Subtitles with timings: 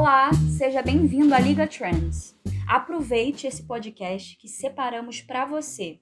[0.00, 2.34] Olá, seja bem-vindo à Liga Trends.
[2.66, 6.00] Aproveite esse podcast que separamos para você.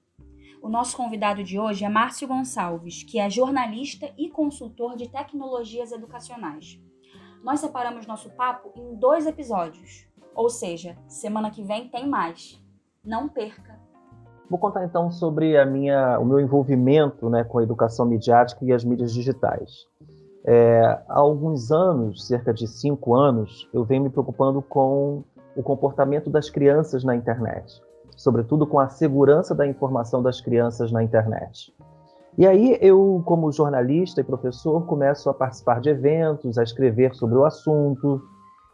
[0.62, 5.90] O nosso convidado de hoje é Márcio Gonçalves, que é jornalista e consultor de tecnologias
[5.90, 6.80] educacionais.
[7.43, 12.62] Nós separamos nosso papo em dois episódios, ou seja, semana que vem tem mais.
[13.05, 13.80] Não perca!
[14.49, 18.73] Vou contar então sobre a minha, o meu envolvimento né, com a educação midiática e
[18.73, 19.89] as mídias digitais.
[20.51, 25.23] É, há alguns anos, cerca de cinco anos, eu venho me preocupando com
[25.55, 27.83] o comportamento das crianças na internet,
[28.16, 31.70] sobretudo com a segurança da informação das crianças na internet.
[32.39, 37.37] E aí eu, como jornalista e professor, começo a participar de eventos, a escrever sobre
[37.37, 38.23] o assunto,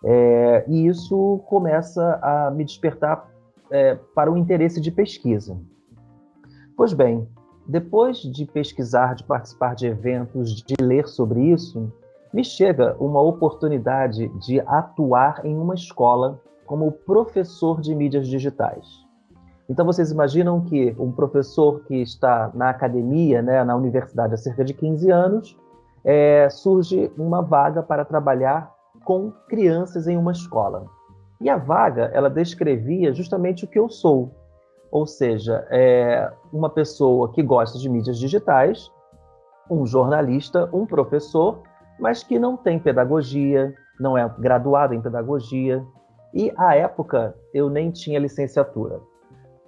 [0.04, 3.28] é, e isso começa a me despertar
[3.68, 5.58] é, para o interesse de pesquisa.
[6.76, 7.26] Pois bem,
[7.66, 11.90] depois de pesquisar, de participar de eventos, de ler sobre isso,
[12.32, 19.04] me chega uma oportunidade de atuar em uma escola como professor de mídias digitais.
[19.68, 24.64] Então vocês imaginam que um professor que está na academia, né, na universidade há cerca
[24.64, 25.58] de 15 anos,
[26.04, 28.70] é, surge uma vaga para trabalhar
[29.04, 30.86] com crianças em uma escola.
[31.40, 34.32] E a vaga, ela descrevia justamente o que eu sou,
[34.94, 38.88] ou seja, é uma pessoa que gosta de mídias digitais,
[39.68, 41.64] um jornalista, um professor,
[41.98, 45.84] mas que não tem pedagogia, não é graduado em pedagogia.
[46.32, 49.00] E à época eu nem tinha licenciatura.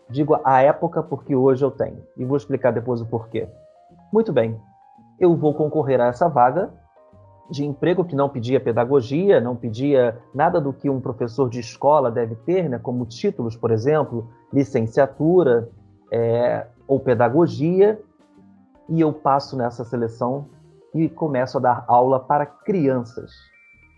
[0.08, 3.48] Digo à época porque hoje eu tenho, e vou explicar depois o porquê.
[4.12, 4.56] Muito bem,
[5.18, 6.72] eu vou concorrer a essa vaga
[7.50, 12.10] de emprego que não pedia pedagogia, não pedia nada do que um professor de escola
[12.10, 15.68] deve ter, né, como títulos, por exemplo, licenciatura
[16.10, 18.00] é, ou pedagogia,
[18.88, 20.46] e eu passo nessa seleção
[20.94, 23.32] e começo a dar aula para crianças,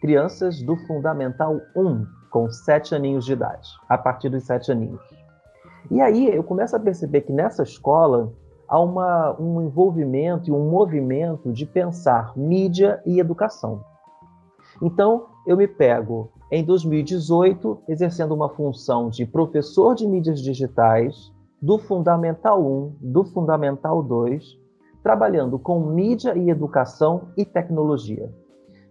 [0.00, 5.00] crianças do Fundamental 1, com sete aninhos de idade, a partir dos sete aninhos.
[5.90, 8.32] E aí eu começo a perceber que nessa escola
[8.68, 13.82] há uma, um envolvimento e um movimento de pensar mídia e educação.
[14.82, 21.78] Então, eu me pego em 2018 exercendo uma função de professor de mídias digitais do
[21.78, 24.44] Fundamental 1, do Fundamental 2,
[25.02, 28.30] trabalhando com mídia e educação e tecnologia.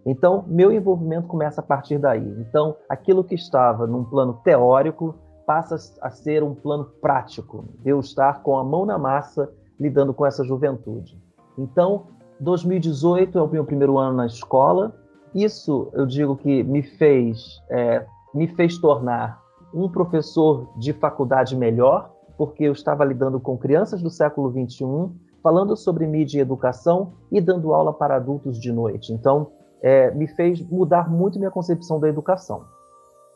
[0.04, 2.26] Então, meu envolvimento começa a partir daí.
[2.40, 5.14] Então, aquilo que estava num plano teórico
[5.46, 10.26] passa a ser um plano prático, eu estar com a mão na massa lidando com
[10.26, 11.20] essa juventude.
[11.56, 12.06] Então,
[12.40, 14.94] 2018 é o meu primeiro ano na escola.
[15.34, 19.40] Isso eu digo que me fez é, me fez tornar
[19.72, 25.76] um professor de faculdade melhor, porque eu estava lidando com crianças do século 21, falando
[25.76, 29.12] sobre mídia e educação e dando aula para adultos de noite.
[29.12, 29.48] Então,
[29.82, 32.64] é, me fez mudar muito minha concepção da educação.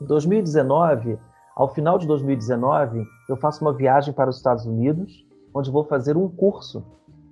[0.01, 1.19] Em 2019,
[1.55, 5.25] ao final de 2019, eu faço uma viagem para os Estados Unidos
[5.55, 6.85] onde vou fazer um curso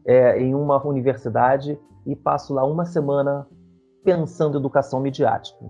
[0.04, 3.46] é, em uma universidade e passo lá uma semana
[4.04, 5.64] pensando educação midiática.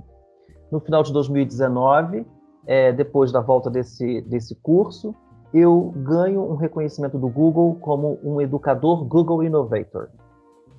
[0.71, 2.27] No final de 2019,
[2.67, 5.15] é, depois da volta desse, desse curso,
[5.53, 10.09] eu ganho um reconhecimento do Google como um educador Google Innovator.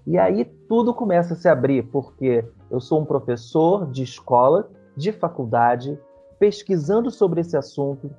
[0.08, 5.12] E aí tudo começa a se abrir, porque eu sou um professor de escola, de
[5.12, 6.00] faculdade,
[6.40, 8.10] pesquisando sobre esse assunto,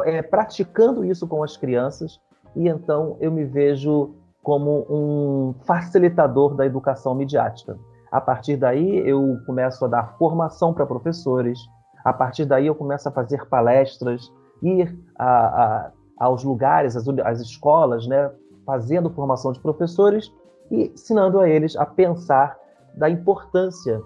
[0.00, 2.20] é, praticando isso com as crianças,
[2.54, 7.78] e então eu me vejo como um facilitador da educação midiática.
[8.10, 11.58] A partir daí, eu começo a dar formação para professores,
[12.04, 14.32] a partir daí, eu começo a fazer palestras,
[14.62, 18.30] ir a, a, aos lugares, às, às escolas, né,
[18.66, 20.32] fazendo formação de professores
[20.70, 22.56] e ensinando a eles a pensar
[22.94, 24.00] da importância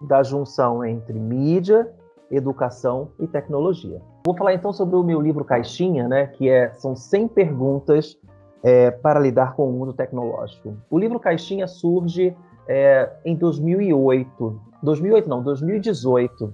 [0.00, 1.92] da junção entre mídia,
[2.30, 4.00] educação e tecnologia.
[4.28, 8.14] Vou falar então sobre o meu livro Caixinha, né, que é, são 100 perguntas
[8.62, 10.76] é, para lidar com o mundo tecnológico.
[10.90, 12.36] O livro Caixinha surge
[12.68, 14.60] é, em 2008.
[14.82, 16.52] 2008 não, 2018.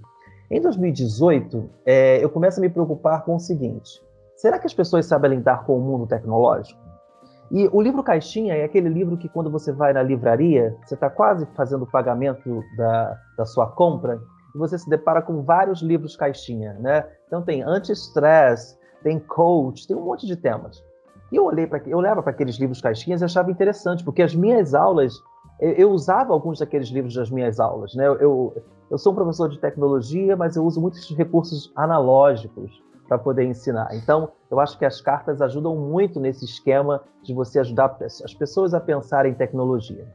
[0.52, 4.00] Em 2018, é, eu começo a me preocupar com o seguinte:
[4.36, 6.80] será que as pessoas sabem lidar com o mundo tecnológico?
[7.50, 11.10] E o livro Caixinha é aquele livro que, quando você vai na livraria, você está
[11.10, 14.20] quase fazendo o pagamento da, da sua compra,
[14.58, 17.06] você se depara com vários livros caixinha, né?
[17.26, 20.84] Então tem anti-stress, tem coach, tem um monte de temas.
[21.32, 24.34] E eu olhei para eu olhava para aqueles livros caixinhas e achava interessante, porque as
[24.34, 25.14] minhas aulas
[25.60, 28.06] eu, eu usava alguns daqueles livros das minhas aulas, né?
[28.06, 33.44] Eu, eu sou um professor de tecnologia, mas eu uso muitos recursos analógicos para poder
[33.44, 33.88] ensinar.
[33.92, 38.74] Então, eu acho que as cartas ajudam muito nesse esquema de você ajudar as pessoas
[38.74, 40.06] a pensar em tecnologia.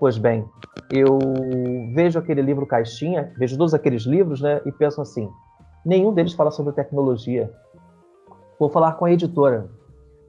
[0.00, 0.48] Pois bem,
[0.90, 1.18] eu
[1.92, 5.30] vejo aquele livro Caixinha, vejo todos aqueles livros, né, e penso assim:
[5.84, 7.52] nenhum deles fala sobre tecnologia.
[8.58, 9.68] Vou falar com a editora.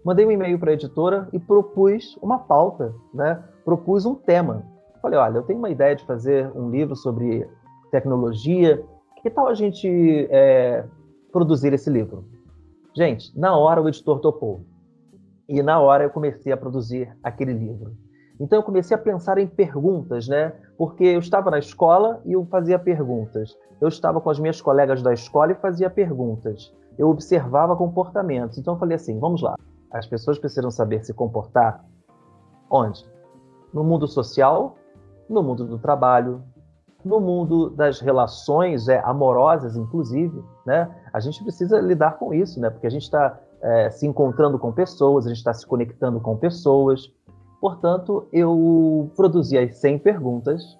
[0.03, 3.41] Mandei um e-mail para a editora e propus uma pauta, né?
[3.63, 4.65] Propus um tema.
[5.01, 7.47] Falei, olha, eu tenho uma ideia de fazer um livro sobre
[7.91, 8.83] tecnologia.
[9.21, 9.87] Que tal a gente
[10.31, 10.83] é,
[11.31, 12.25] produzir esse livro?
[12.95, 14.65] Gente, na hora o editor topou.
[15.47, 17.95] E na hora eu comecei a produzir aquele livro.
[18.41, 20.51] Então eu comecei a pensar em perguntas, né?
[20.75, 23.55] Porque eu estava na escola e eu fazia perguntas.
[23.79, 26.73] Eu estava com as minhas colegas da escola e fazia perguntas.
[26.97, 28.57] Eu observava comportamentos.
[28.57, 29.55] Então eu falei assim: vamos lá.
[29.91, 31.85] As pessoas precisam saber se comportar
[32.67, 33.05] onde?
[33.71, 34.75] No mundo social,
[35.29, 36.41] no mundo do trabalho,
[37.05, 40.89] no mundo das relações é, amorosas, inclusive, né?
[41.13, 42.71] A gente precisa lidar com isso, né?
[42.71, 46.35] Porque a gente está é, se encontrando com pessoas, a gente está se conectando com
[46.35, 47.11] pessoas.
[47.61, 50.79] Portanto, eu produzi as 100 perguntas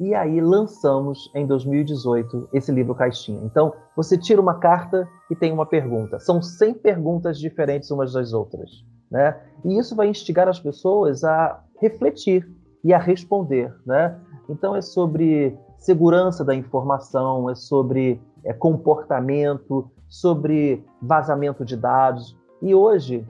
[0.00, 3.40] e aí lançamos em 2018 esse livro Caixinha.
[3.44, 6.18] Então, você tira uma carta e tem uma pergunta.
[6.18, 8.84] São 100 perguntas diferentes umas das outras.
[9.08, 9.40] Né?
[9.64, 12.46] E isso vai instigar as pessoas a refletir
[12.82, 13.72] e a responder.
[13.86, 14.18] Né?
[14.50, 22.36] Então, é sobre segurança da informação, é sobre é, comportamento, sobre vazamento de dados.
[22.60, 23.26] E hoje,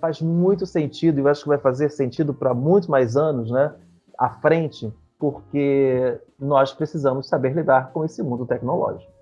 [0.00, 3.72] faz muito sentido, e eu acho que vai fazer sentido para muitos mais anos né,
[4.18, 9.12] à frente, porque nós precisamos saber lidar com esse mundo tecnológico.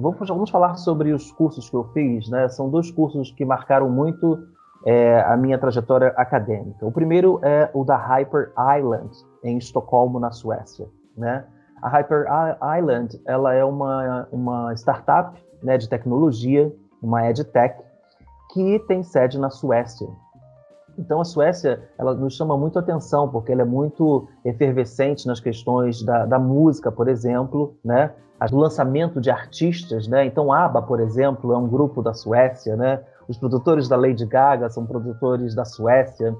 [0.00, 2.28] Vamos falar sobre os cursos que eu fiz.
[2.28, 2.48] Né?
[2.48, 4.48] São dois cursos que marcaram muito
[4.84, 6.84] é, a minha trajetória acadêmica.
[6.84, 9.10] O primeiro é o da Hyper Island,
[9.44, 10.88] em Estocolmo, na Suécia.
[11.16, 11.44] Né?
[11.82, 12.26] A Hyper
[12.78, 17.76] Island ela é uma, uma startup né, de tecnologia, uma edtech,
[18.52, 20.08] que tem sede na Suécia.
[20.98, 26.02] Então a Suécia ela nos chama muito atenção porque ela é muito efervescente nas questões
[26.02, 28.12] da, da música, por exemplo, né?
[28.52, 30.26] O lançamento de artistas, né?
[30.26, 33.02] Então ABBA, por exemplo, é um grupo da Suécia, né?
[33.28, 36.36] Os produtores da Lady Gaga são produtores da Suécia.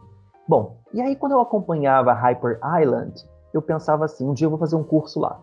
[0.49, 3.15] Bom, e aí quando eu acompanhava Hyper Island,
[3.57, 5.41] eu pensava assim, um dia eu vou fazer um curso lá.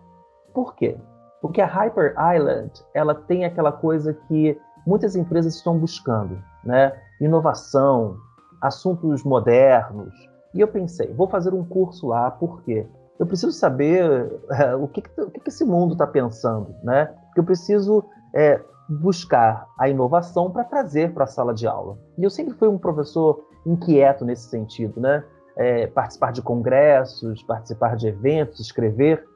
[0.53, 0.97] Por quê?
[1.41, 6.94] Porque a Hyper Island, ela tem aquela coisa que muitas empresas estão buscando, né?
[7.21, 8.17] Inovação,
[8.61, 10.13] assuntos modernos.
[10.53, 12.88] E eu pensei, vou fazer um curso lá, por quê?
[13.19, 17.13] Eu preciso saber é, o, que, o que, esse mundo está pensando, né?
[17.35, 18.03] Eu preciso
[18.33, 18.59] é,
[18.89, 21.97] buscar a inovação para trazer para a sala de aula.
[22.17, 25.23] E eu sempre fui um professor inquieto nesse sentido, né?
[25.59, 29.27] É, participar de congressos, participar de eventos, escrever.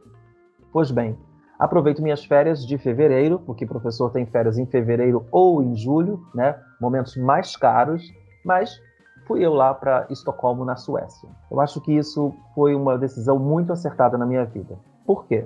[0.72, 1.18] Pois bem,
[1.60, 6.58] aproveito minhas férias de fevereiro, porque professor tem férias em fevereiro ou em julho, né?
[6.80, 8.02] Momentos mais caros,
[8.46, 8.80] mas
[9.28, 11.28] fui eu lá para Estocolmo, na Suécia.
[11.52, 14.80] Eu acho que isso foi uma decisão muito acertada na minha vida.
[15.06, 15.46] Por quê?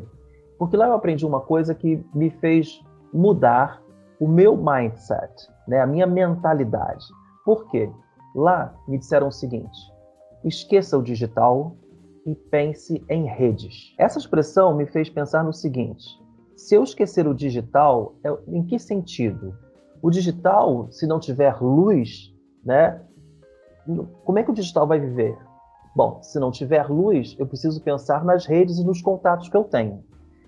[0.60, 2.80] Porque lá eu aprendi uma coisa que me fez
[3.12, 3.82] mudar
[4.20, 5.82] o meu mindset, né?
[5.82, 7.06] a minha mentalidade.
[7.44, 7.90] Por quê?
[8.36, 9.97] Lá me disseram o seguinte:
[10.48, 11.76] esqueça o digital
[12.26, 13.94] e pense em redes.
[13.98, 16.06] Essa expressão me fez pensar no seguinte:
[16.56, 19.58] se eu esquecer o digital, é, em que sentido?
[20.02, 22.34] O digital, se não tiver luz,
[22.64, 23.02] né?
[24.26, 25.38] Como é que o digital vai viver?
[25.96, 29.64] Bom, se não tiver luz, eu preciso pensar nas redes e nos contatos que eu
[29.64, 30.04] tenho.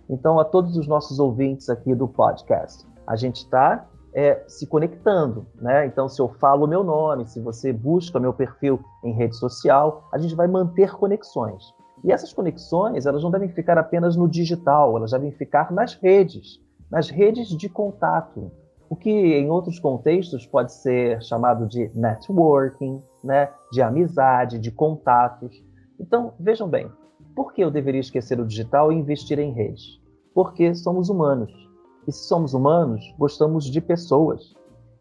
[0.09, 5.45] Então, a todos os nossos ouvintes aqui do podcast, a gente está é, se conectando,
[5.55, 5.85] né?
[5.85, 10.07] Então, se eu falo o meu nome, se você busca meu perfil em rede social,
[10.11, 11.63] a gente vai manter conexões.
[12.03, 16.59] E essas conexões, elas não devem ficar apenas no digital, elas devem ficar nas redes,
[16.89, 18.51] nas redes de contato,
[18.89, 23.49] o que em outros contextos pode ser chamado de networking, né?
[23.71, 25.63] De amizade, de contatos.
[25.99, 26.89] Então, vejam bem,
[27.35, 30.01] por que eu deveria esquecer o digital e investir em redes?
[30.33, 31.68] Porque somos humanos
[32.09, 34.55] e se somos humanos, gostamos de pessoas.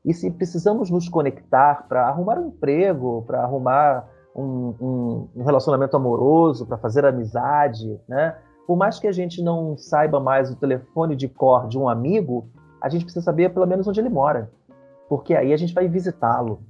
[0.05, 5.97] E se precisamos nos conectar para arrumar um emprego, para arrumar um, um, um, relacionamento
[5.97, 8.37] amoroso, para fazer amizade, né?
[8.67, 12.51] Por mais que a gente não saiba mais o telefone de cor de um amigo,
[12.81, 14.51] a gente precisa saber pelo menos onde ele mora,
[15.09, 16.61] porque aí a gente vai visitá-lo.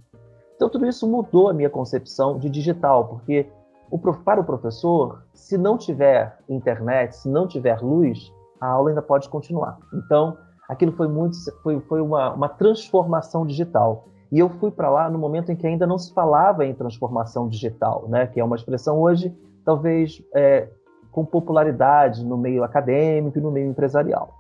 [0.55, 3.51] Então tudo isso mudou a minha concepção de digital, porque
[3.91, 9.03] o, para o professor, se não tiver internet, se não tiver luz, a aula ainda
[9.03, 9.79] pode continuar.
[9.93, 10.37] Então,
[10.69, 14.09] aquilo foi muito, foi, foi uma, uma transformação digital.
[14.31, 17.49] E eu fui para lá no momento em que ainda não se falava em transformação
[17.49, 18.27] digital, né?
[18.27, 19.35] Que é uma expressão hoje
[19.65, 20.69] talvez é,
[21.13, 24.35] com popularidade no meio acadêmico e no meio empresarial.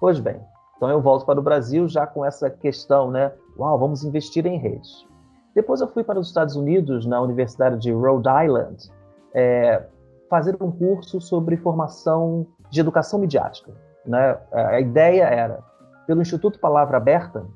[0.00, 0.40] Pois bem,
[0.76, 3.32] então eu volto para o Brasil já com essa questão, né?
[3.58, 5.06] Uau, vamos investir em redes.
[5.54, 8.90] Depois eu fui para os Estados Unidos, na Universidade de Rhode Island,
[9.32, 9.86] é,
[10.28, 13.72] fazer um curso sobre formação de educação midiática.
[14.04, 14.36] Né?
[14.52, 15.60] A ideia era,
[16.08, 17.46] pelo Instituto Palavra Aberta,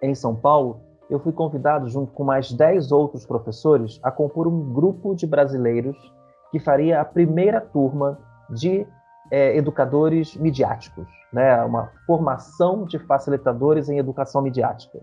[0.00, 0.80] em São Paulo,
[1.10, 5.94] eu fui convidado, junto com mais 10 outros professores, a compor um grupo de brasileiros
[6.50, 8.18] que faria a primeira turma
[8.48, 8.86] de
[9.30, 11.62] é, educadores midiáticos, né?
[11.62, 14.98] uma formação de facilitadores em educação midiática.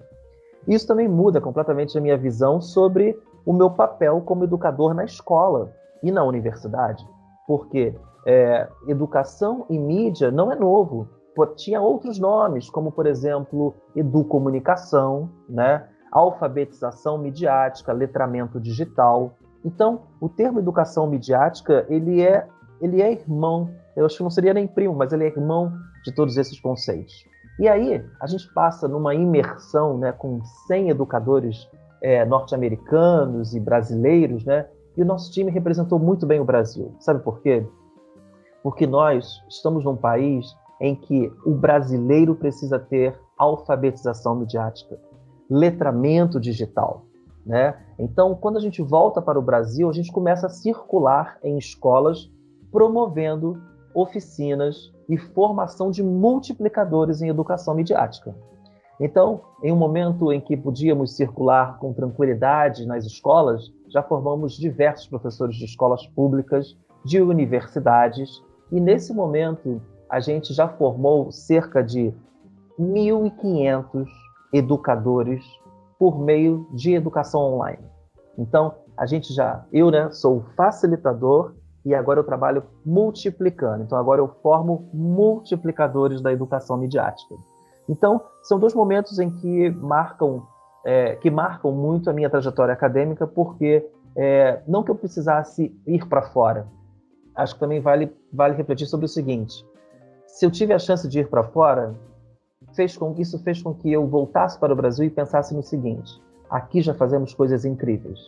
[0.68, 3.16] Isso também muda completamente a minha visão sobre
[3.46, 7.08] o meu papel como educador na escola e na universidade,
[7.46, 7.96] porque
[8.28, 11.08] é, educação e mídia não é novo.
[11.56, 15.88] Tinha outros nomes, como, por exemplo, educomunicação, né?
[16.12, 19.38] alfabetização midiática, letramento digital.
[19.64, 22.48] Então, o termo educação midiática, ele é,
[22.82, 25.72] ele é irmão, eu acho que não seria nem primo, mas ele é irmão
[26.04, 27.14] de todos esses conceitos.
[27.60, 31.70] E aí, a gente passa numa imersão né, com 100 educadores
[32.02, 34.68] é, norte-americanos e brasileiros, né?
[34.96, 36.96] E o nosso time representou muito bem o Brasil.
[37.00, 37.66] Sabe por quê?
[38.68, 45.00] Porque nós estamos num país em que o brasileiro precisa ter alfabetização midiática,
[45.50, 47.06] letramento digital.
[47.46, 47.80] Né?
[47.98, 52.30] Então, quando a gente volta para o Brasil, a gente começa a circular em escolas
[52.70, 53.58] promovendo
[53.96, 58.36] oficinas e formação de multiplicadores em educação midiática.
[59.00, 65.08] Então, em um momento em que podíamos circular com tranquilidade nas escolas, já formamos diversos
[65.08, 72.14] professores de escolas públicas, de universidades, e nesse momento a gente já formou cerca de
[72.80, 74.06] 1.500
[74.54, 75.44] educadores
[76.00, 77.84] por meio de educação online.
[78.38, 81.54] Então, a gente já, eu né, sou facilitador
[81.88, 83.84] e agora eu trabalho multiplicando.
[83.84, 87.34] Então agora eu formo multiplicadores da educação midiática.
[87.88, 90.46] Então são dois momentos em que marcam
[90.86, 93.86] é, que marcam muito a minha trajetória acadêmica, porque
[94.18, 96.68] é, não que eu precisasse ir para fora.
[97.38, 99.64] Acho que também vale vale refletir sobre o seguinte:
[100.26, 101.96] se eu tive a chance de ir para fora,
[102.74, 106.20] fez com isso fez com que eu voltasse para o Brasil e pensasse no seguinte:
[106.50, 108.20] aqui já fazemos coisas incríveis.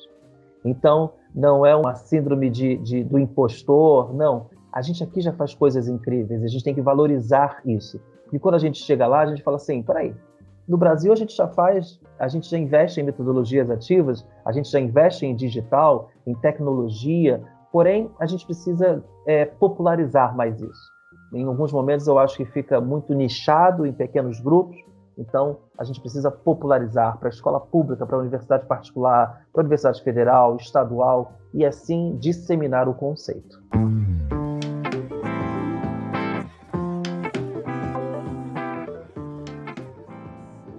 [0.64, 4.48] Então, não é uma síndrome de, de, do impostor, não.
[4.72, 8.00] A gente aqui já faz coisas incríveis, a gente tem que valorizar isso.
[8.32, 10.14] E quando a gente chega lá, a gente fala assim: peraí,
[10.68, 14.70] no Brasil a gente já faz, a gente já investe em metodologias ativas, a gente
[14.70, 20.92] já investe em digital, em tecnologia, porém a gente precisa é, popularizar mais isso.
[21.34, 24.78] Em alguns momentos eu acho que fica muito nichado em pequenos grupos,
[25.20, 29.64] então, a gente precisa popularizar para a escola pública, para a universidade particular, para a
[29.64, 33.62] universidade federal, estadual, e assim disseminar o conceito.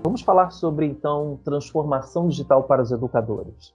[0.03, 3.75] Vamos falar sobre, então, transformação digital para os educadores.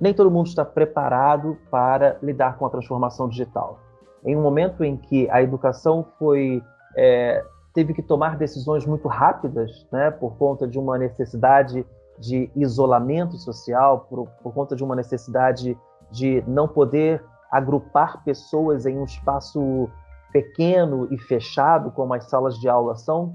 [0.00, 3.78] Nem todo mundo está preparado para lidar com a transformação digital.
[4.24, 6.62] Em um momento em que a educação foi
[6.96, 11.86] é, teve que tomar decisões muito rápidas, né, por conta de uma necessidade
[12.18, 15.78] de isolamento social, por, por conta de uma necessidade
[16.10, 19.88] de não poder agrupar pessoas em um espaço
[20.32, 23.34] pequeno e fechado, como as salas de aula são,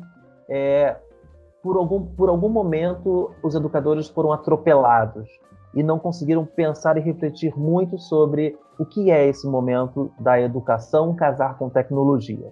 [0.50, 0.98] é,
[1.64, 5.28] por, algum, por algum momento os educadores foram atropelados
[5.76, 11.14] e não conseguiram pensar e refletir muito sobre o que é esse momento da educação
[11.14, 12.52] casar com tecnologia.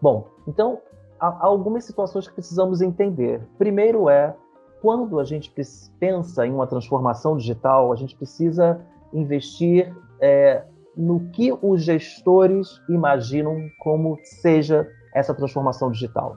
[0.00, 0.80] Bom, então
[1.20, 3.40] há algumas situações que precisamos entender.
[3.56, 4.34] Primeiro é,
[4.80, 5.52] quando a gente
[5.98, 8.80] pensa em uma transformação digital, a gente precisa
[9.12, 10.64] investir é,
[10.96, 16.36] no que os gestores imaginam como seja essa transformação digital.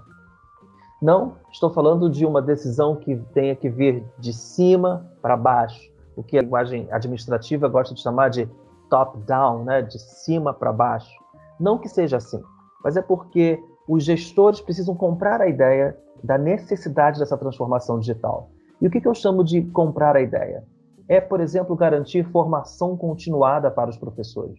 [1.01, 6.23] Não estou falando de uma decisão que tenha que vir de cima para baixo, o
[6.23, 8.49] que a linguagem administrativa gosta de chamar de
[8.89, 9.81] top-down, né?
[9.81, 11.11] de cima para baixo.
[11.59, 12.41] Não que seja assim,
[12.83, 18.49] mas é porque os gestores precisam comprar a ideia da necessidade dessa transformação digital.
[18.81, 20.63] E o que, eu chamo de comprar a ideia?
[21.07, 24.57] É, por exemplo, garantir formação continuada para os professores.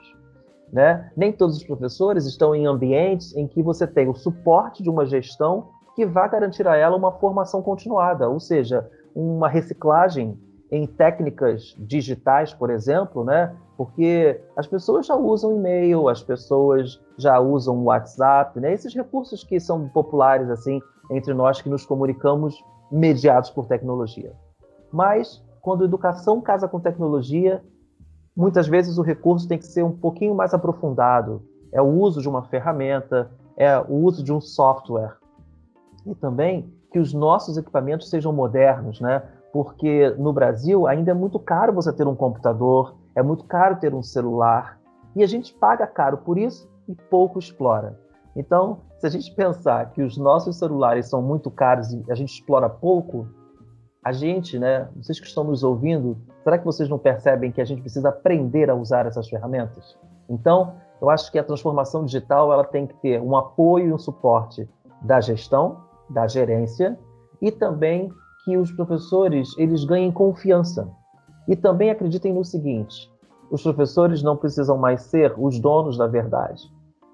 [0.72, 1.10] Né?
[1.16, 5.04] Nem todos os professores estão em ambientes em que você tem o suporte de uma
[5.04, 10.38] gestão que vá garantir a ela uma formação continuada, ou seja, uma reciclagem
[10.72, 13.54] em técnicas digitais, por exemplo, né?
[13.76, 18.72] Porque as pessoas já usam e-mail, as pessoas já usam WhatsApp, né?
[18.72, 24.32] Esses recursos que são populares assim entre nós que nos comunicamos mediados por tecnologia.
[24.90, 27.62] Mas quando educação casa com tecnologia,
[28.34, 31.42] muitas vezes o recurso tem que ser um pouquinho mais aprofundado.
[31.70, 35.18] É o uso de uma ferramenta, é o uso de um software.
[36.06, 39.22] e também que os nossos equipamentos sejam modernos, né?
[39.52, 43.94] Porque no Brasil ainda é muito caro você ter um computador, é muito caro ter
[43.94, 44.80] um celular,
[45.14, 47.98] e a gente paga caro por isso e pouco explora.
[48.34, 52.32] Então, se a gente pensar que os nossos celulares são muito caros e a gente
[52.32, 53.28] explora pouco,
[54.02, 57.64] a gente, né, vocês que estão nos ouvindo, será que vocês não percebem que a
[57.64, 59.96] gente precisa aprender a usar essas ferramentas?
[60.28, 63.98] Então, eu acho que a transformação digital ela tem que ter um apoio e um
[63.98, 64.68] suporte
[65.02, 65.78] da gestão,
[66.08, 66.98] da gerência
[67.40, 68.10] e também
[68.44, 70.88] que os professores eles ganhem confiança.
[71.48, 73.10] E também acreditem no seguinte:
[73.50, 76.62] os professores não precisam mais ser os donos da verdade.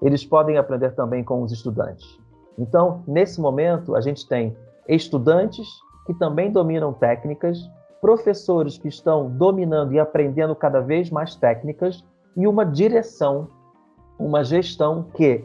[0.01, 2.05] Eles podem aprender também com os estudantes.
[2.57, 4.55] Então, nesse momento, a gente tem
[4.87, 5.67] estudantes
[6.05, 7.57] que também dominam técnicas,
[8.01, 12.03] professores que estão dominando e aprendendo cada vez mais técnicas
[12.35, 13.47] e uma direção,
[14.17, 15.43] uma gestão que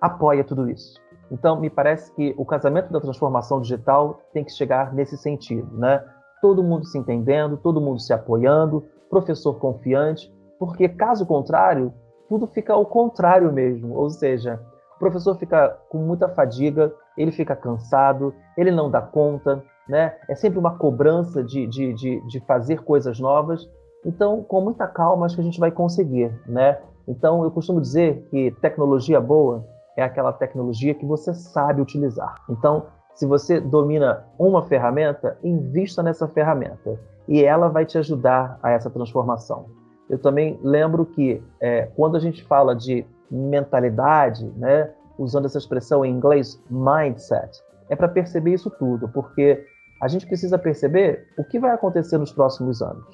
[0.00, 1.01] apoia tudo isso.
[1.32, 6.04] Então, me parece que o casamento da transformação digital tem que chegar nesse sentido, né?
[6.42, 11.92] Todo mundo se entendendo, todo mundo se apoiando, professor confiante, porque caso contrário,
[12.28, 14.60] tudo fica ao contrário mesmo, ou seja,
[14.96, 20.14] o professor fica com muita fadiga, ele fica cansado, ele não dá conta, né?
[20.28, 23.66] É sempre uma cobrança de, de, de, de fazer coisas novas.
[24.04, 26.78] Então, com muita calma, acho que a gente vai conseguir, né?
[27.08, 32.34] Então, eu costumo dizer que tecnologia boa é aquela tecnologia que você sabe utilizar.
[32.48, 38.70] Então, se você domina uma ferramenta, invista nessa ferramenta e ela vai te ajudar a
[38.70, 39.66] essa transformação.
[40.08, 46.04] Eu também lembro que é, quando a gente fala de mentalidade, né, usando essa expressão
[46.04, 49.64] em inglês, mindset, é para perceber isso tudo, porque
[50.00, 53.06] a gente precisa perceber o que vai acontecer nos próximos anos.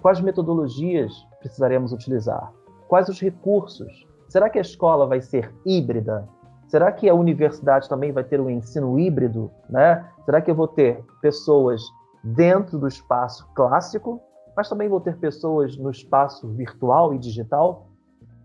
[0.00, 2.50] Quais metodologias precisaremos utilizar?
[2.88, 4.08] Quais os recursos?
[4.30, 6.28] Será que a escola vai ser híbrida?
[6.68, 9.50] Será que a universidade também vai ter um ensino híbrido?
[9.68, 10.06] Né?
[10.24, 11.82] Será que eu vou ter pessoas
[12.22, 14.20] dentro do espaço clássico,
[14.56, 17.88] mas também vou ter pessoas no espaço virtual e digital,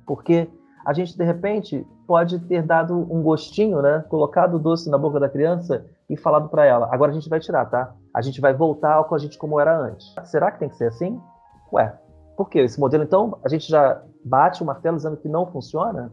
[0.08, 0.50] porque
[0.84, 4.04] a gente de repente pode ter dado um gostinho, né?
[4.10, 7.40] Colocado o doce na boca da criança e falado para ela: agora a gente vai
[7.40, 7.94] tirar, tá?
[8.12, 10.16] A gente vai voltar com a gente como era antes.
[10.24, 11.22] Será que tem que ser assim?
[11.72, 11.96] Ué,
[12.36, 12.60] por quê?
[12.60, 16.12] Esse modelo então a gente já bate o martelo dizendo que não funciona?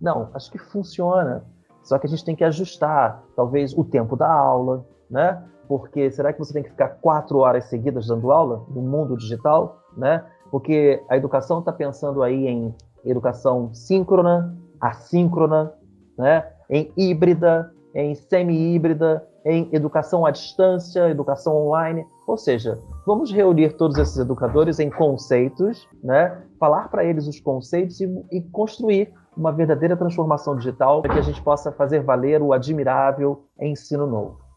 [0.00, 1.44] Não, acho que funciona.
[1.82, 5.42] Só que a gente tem que ajustar, talvez, o tempo da aula, né?
[5.72, 9.80] porque será que você tem que ficar quatro horas seguidas dando aula no mundo digital,
[9.96, 10.22] né?
[10.50, 12.74] Porque a educação está pensando aí em
[13.06, 15.72] educação síncrona, assíncrona,
[16.18, 16.46] né?
[16.68, 22.06] Em híbrida, em semi-híbrida, em educação à distância, educação online.
[22.26, 26.42] Ou seja, vamos reunir todos esses educadores em conceitos, né?
[26.58, 31.22] Falar para eles os conceitos e, e construir uma verdadeira transformação digital para que a
[31.22, 34.51] gente possa fazer valer o admirável ensino novo.